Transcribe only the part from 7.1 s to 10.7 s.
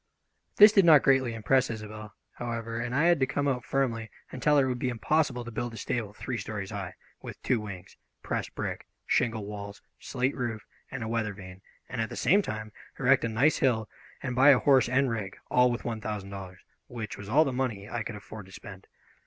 with two wings, pressed brick, shingle walls, slate roof,